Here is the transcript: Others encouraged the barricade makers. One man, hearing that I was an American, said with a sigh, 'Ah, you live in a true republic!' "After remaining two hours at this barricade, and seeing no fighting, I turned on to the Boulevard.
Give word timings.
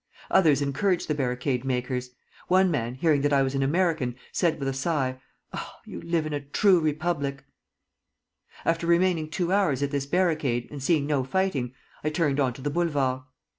Others 0.31 0.63
encouraged 0.63 1.07
the 1.07 1.13
barricade 1.13 1.63
makers. 1.63 2.09
One 2.47 2.71
man, 2.71 2.95
hearing 2.95 3.21
that 3.21 3.31
I 3.31 3.43
was 3.43 3.53
an 3.53 3.61
American, 3.61 4.15
said 4.31 4.57
with 4.57 4.67
a 4.67 4.73
sigh, 4.73 5.21
'Ah, 5.53 5.79
you 5.85 6.01
live 6.01 6.25
in 6.25 6.33
a 6.33 6.41
true 6.41 6.79
republic!' 6.79 7.45
"After 8.65 8.87
remaining 8.87 9.29
two 9.29 9.51
hours 9.53 9.83
at 9.83 9.91
this 9.91 10.07
barricade, 10.07 10.67
and 10.71 10.81
seeing 10.81 11.05
no 11.05 11.23
fighting, 11.23 11.75
I 12.03 12.09
turned 12.09 12.39
on 12.39 12.53
to 12.53 12.63
the 12.63 12.71
Boulevard. 12.71 13.21